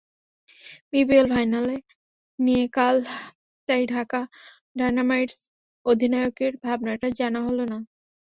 BPL 0.91 1.25
final 1.33 1.67
নিয়ে 2.39 2.65
কাল 2.73 2.95
তাই 3.69 3.83
ঢাকা 3.93 4.19
ডায়নামাইটস 4.77 5.37
অধিনায়কের 5.85 6.53
ভাবনাটা 6.65 7.07
জানা 7.19 7.39
হলো 7.47 7.63
না। 7.65 7.77